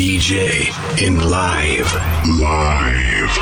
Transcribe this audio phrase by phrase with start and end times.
[0.00, 0.32] DJ
[1.04, 1.92] in live.
[2.40, 3.36] Live.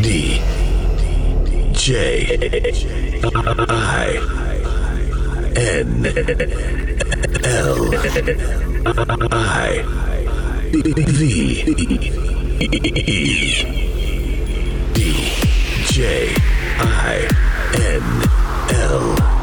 [0.00, 0.40] D.
[1.72, 2.38] J.
[3.68, 4.08] I.
[5.56, 6.06] N.
[7.42, 7.90] L.
[9.32, 9.82] I.
[10.70, 11.64] V.
[12.60, 12.66] E.
[14.94, 14.98] D.
[15.90, 16.32] J.
[16.78, 17.26] I.
[17.74, 18.06] N.
[18.70, 19.37] L.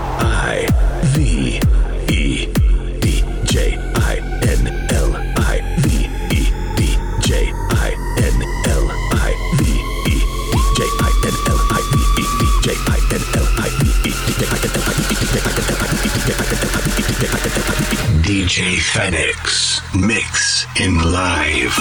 [18.45, 19.81] DJ Phoenix.
[19.95, 21.75] Mix in live.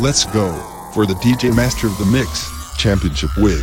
[0.00, 0.52] Let's go
[0.92, 3.62] for the DJ Master of the Mix Championship with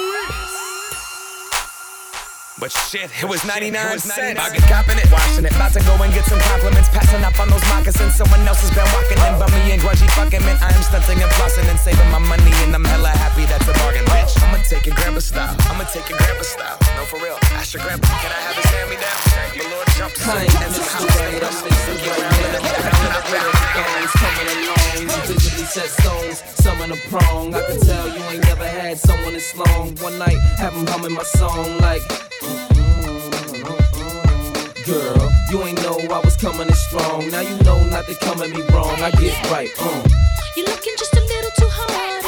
[2.61, 4.37] But shit, it was 99 cents.
[4.37, 5.53] I get copping it, washing it.
[5.57, 6.93] About to go and get some compliments.
[6.93, 8.13] Passing up on those moccasins.
[8.13, 9.33] Someone else has been walking in.
[9.41, 10.61] Bummy and grungy fucking man.
[10.61, 12.53] I am stunting and flossing and saving my money.
[12.61, 14.37] And I'm hella happy that's a bargain, bitch.
[14.45, 15.57] I'ma take your grandpa style.
[15.73, 16.77] I'ma take your grandpa style.
[16.93, 17.33] No, for real.
[17.57, 19.19] Ask your grandpa, can I have his hand me down?
[19.57, 22.61] The Lord jumps I ain't just right, I'm mixing right now.
[23.73, 27.57] Gangs coming along, you visually set stones, some in a prong.
[27.57, 29.97] I can tell you ain't never had someone this long.
[29.97, 32.05] One night, have 'em humming my song like.
[34.85, 37.29] Girl, you ain't know I was coming in strong.
[37.29, 38.99] Now you know not to come at me wrong.
[39.01, 40.07] I get right, uh.
[40.57, 42.20] You're looking just a little too hard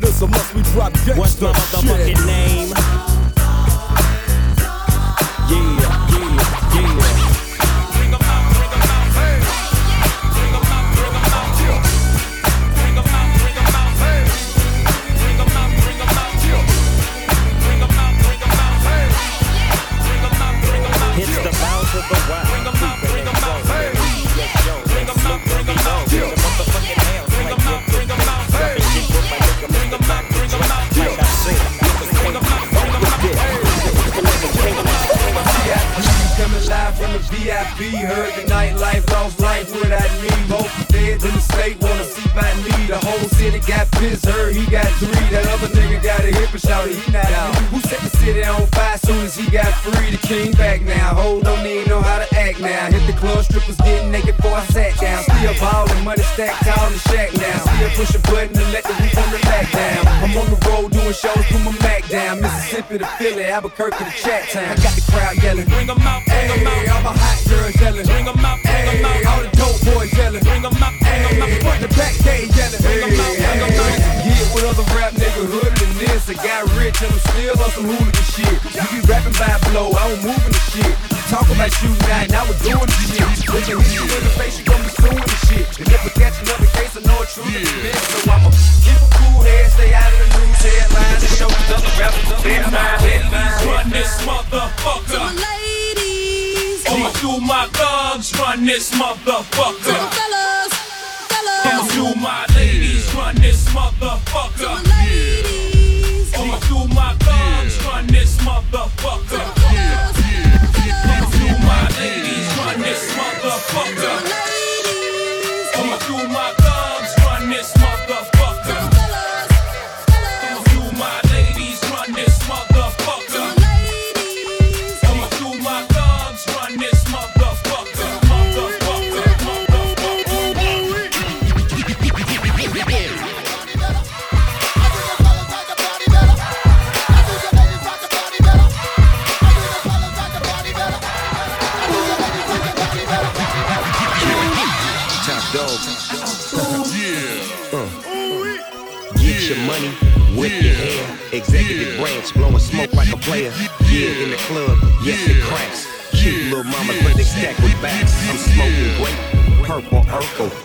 [0.00, 2.65] drop What's my motherfucking name?
[56.76, 57.58] out in the shack now.
[57.64, 60.06] Still push a button and let the roof on the back down.
[60.22, 62.40] I'm on the road doing shows, put my Mac down.
[62.40, 64.70] Mississippi to Philly, Albuquerque to Chat Town.
[64.70, 65.68] I got the crowd yelling.
[65.68, 66.88] Bring them out, bring them out.
[66.92, 68.06] All my hot girls yelling.
[68.06, 69.24] Bring them out, bring them out.
[69.26, 70.44] All the dope boys yelling.
[70.44, 71.50] Bring them out, bring them out.
[71.64, 72.82] Front the back, they yelling.
[72.84, 74.16] Bring them out, bring them out.
[74.26, 76.28] Get with other rap nigga hooded than this.
[76.28, 78.56] I got rich and I'm still on some hooligan shit.
[78.76, 80.94] You be rapping by blow, I don't move in the shit.
[81.30, 83.22] Talk about shooting out, now we're doing the shit.
[83.50, 85.68] When you hit you in the face, you gonna be suing the shit.
[85.78, 87.44] And if we catch another case, I know it's true.
[87.46, 87.94] Yeah.
[88.10, 88.50] So I'ma
[88.82, 92.30] keep a cool head, stay out of the news headlines, and show the other rappers
[92.32, 92.66] up there.
[92.66, 95.26] Ladies, run this motherfucker.
[95.46, 99.98] Ladies, I'ma do my thugs, run this motherfucker.
[100.16, 100.72] fellas,
[101.66, 104.74] I'ma do my ladies, run this motherfucker.
[104.90, 109.44] ladies, I'ma do my thugs, run this motherfucker.
[111.06, 114.55] I'ma do my ladies, run this motherfucker.
[116.08, 116.45] I'ma my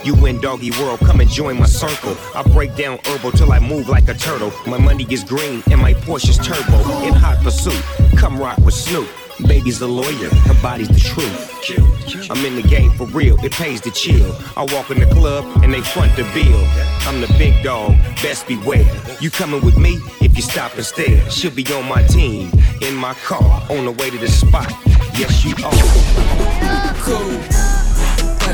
[0.06, 2.16] you in doggy world, come and join my circle.
[2.36, 4.52] I break down herbal till I move like a turtle.
[4.66, 6.78] My money is green and my Porsche's turbo.
[7.04, 7.82] In hot pursuit,
[8.18, 9.08] come rock with Snoop.
[9.48, 12.30] Baby's the lawyer, her body's the truth.
[12.30, 14.36] I'm in the game for real, it pays to chill.
[14.56, 16.64] I walk in the club and they front the bill.
[17.08, 18.86] I'm the big dog, best beware.
[19.20, 21.30] You coming with me if you stop and stare.
[21.30, 22.52] She'll be on my team,
[22.82, 24.72] in my car, on the way to the spot.
[25.18, 26.96] Yes, you are.
[27.02, 27.61] Cool.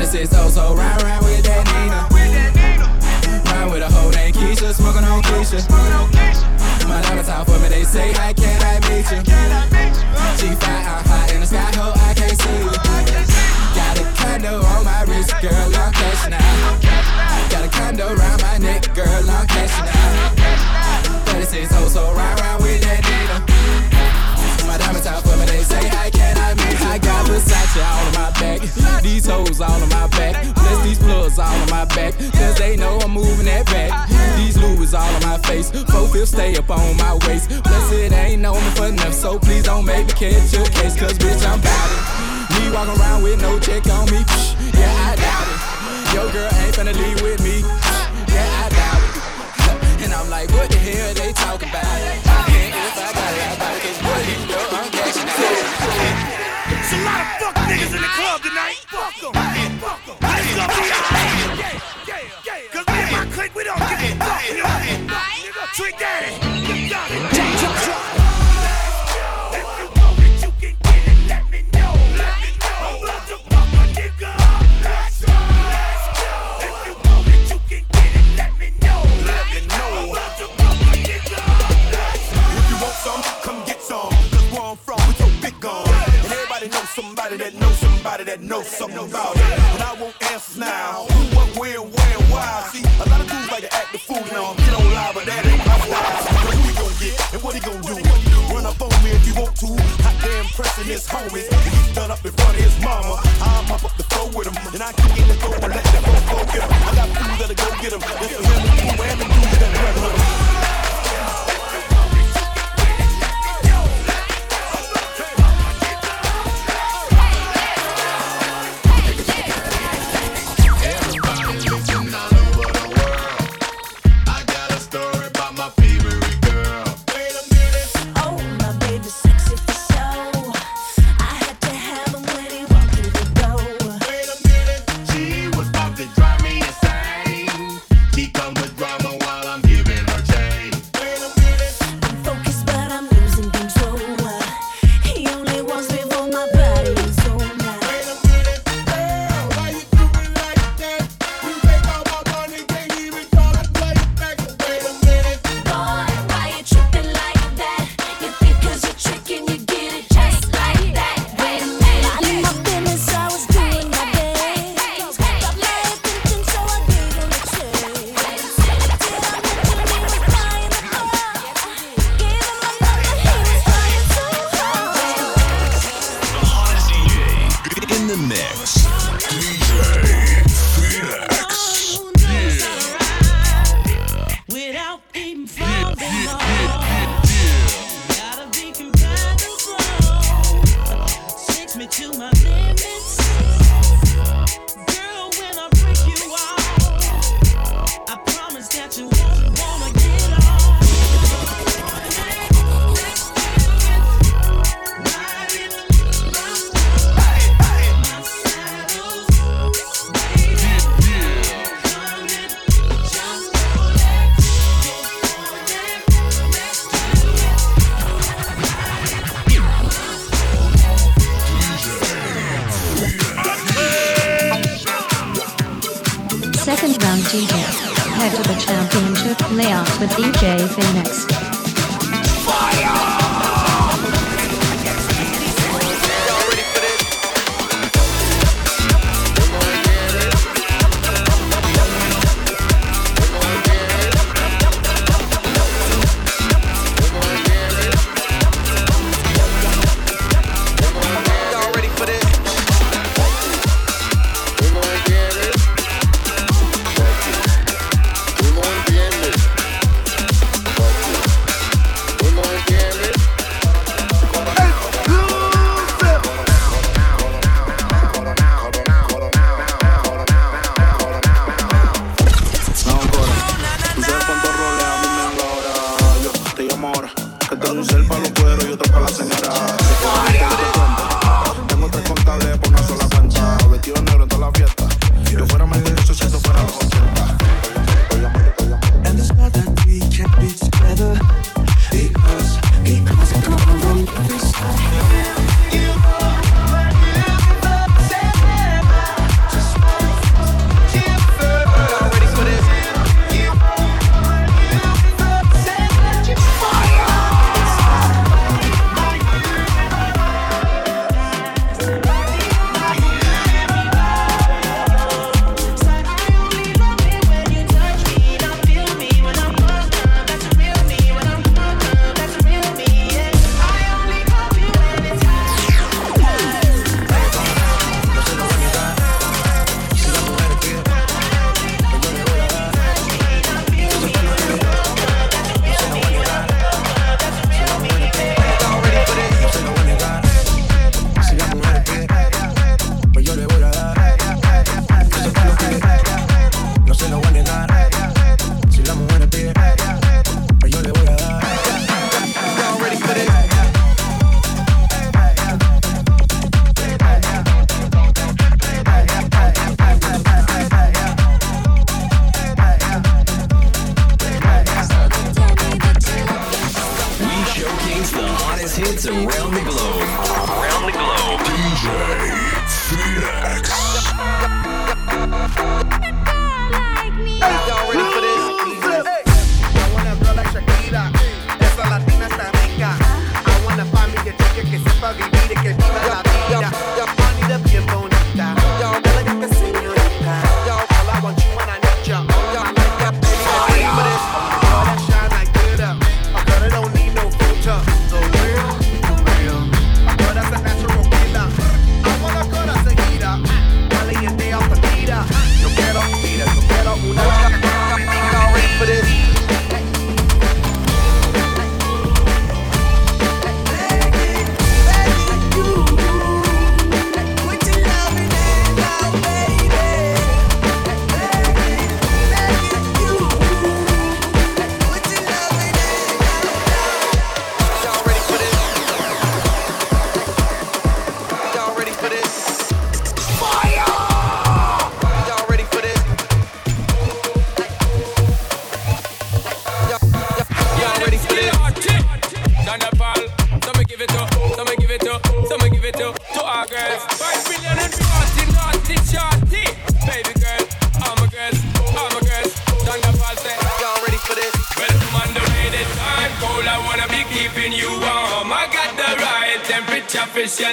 [0.08, 2.08] 36 oh so ride, ride with that Nina.
[3.44, 5.60] Ride with a hoe named Keisha, smoking on Keisha.
[6.88, 9.20] My out for me, they say, How can I meet you?
[10.40, 12.72] G5 out high in the sky, ho, I can't see you.
[13.76, 16.80] Got a condo on my wrist, girl, I'm cashing out.
[17.52, 21.28] Got a condo around my neck, girl, I'm cashing out.
[21.36, 23.57] 36 oh so ride, ride with that Nina.
[24.88, 26.88] My diamonds out for me, they say, How can I you?
[26.88, 29.02] I got Versace all on my back.
[29.02, 30.42] These hoes all on my back.
[30.54, 32.16] Bless these plugs all on my back.
[32.16, 34.08] Cause they know I'm moving that back.
[34.38, 35.70] These Louis all on my face.
[35.92, 37.50] Four fifths stay up on my waist.
[37.64, 39.12] Bless it ain't known me for enough.
[39.12, 40.96] So please don't make me catch your case.
[40.96, 42.56] Cause bitch, I'm bout it.
[42.56, 44.24] Me walking around with no check on me.
[44.72, 45.60] Yeah, I doubt it.
[46.16, 47.60] Your girl ain't finna leave with me.
[48.32, 49.12] Yeah, I doubt it.
[50.08, 52.37] And I'm like, what the hell they talking about?
[53.08, 53.80] I got it, I got it.
[54.92, 55.16] Cause.
[56.76, 58.84] It's a lot of niggas in the club tonight.
[62.70, 64.42] Cause me and my clique, we don't give a fuck.
[65.74, 66.90] Trick Daddy.
[66.90, 67.47] Got it.
[88.98, 89.42] About it.
[89.42, 91.06] And I want answers now.
[91.10, 92.68] Who, what, where, where, why?
[92.72, 94.54] See, a lot of dudes like to act the fool now.
[94.54, 95.78] Get on live, but that ain't my.
[95.78, 97.94] So who he gon' get and what he gon' do?
[98.54, 99.66] Run up on me if you want to.
[100.02, 101.57] Hot damn pressing his homies.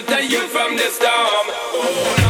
[0.08, 1.48] that you from this storm.
[1.74, 2.25] Oh,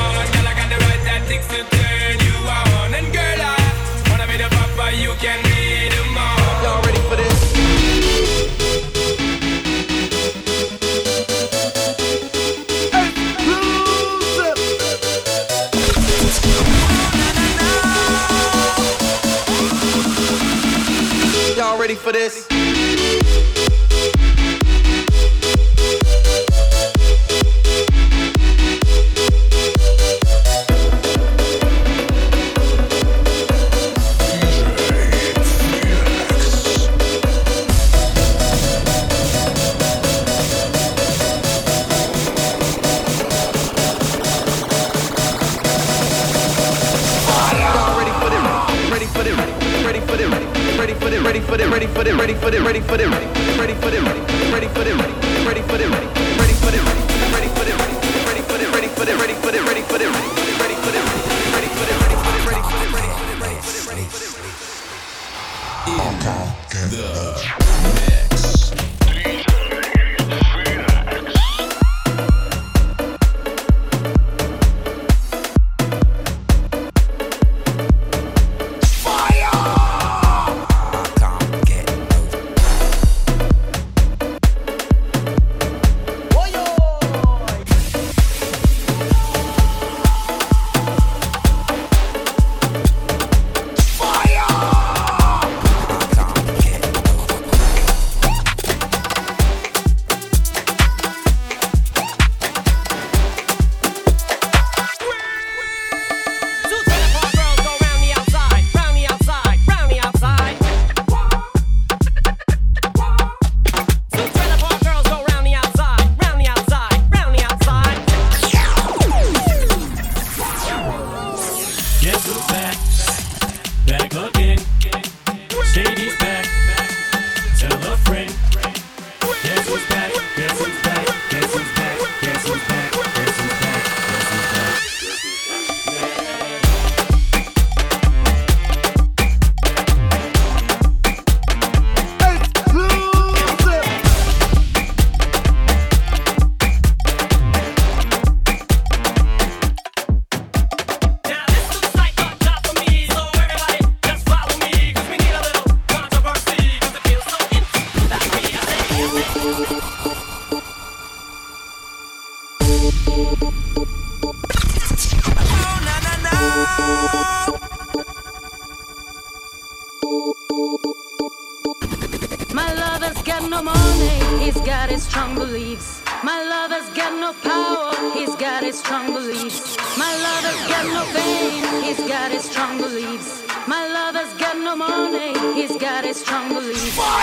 [186.16, 187.15] strong belief.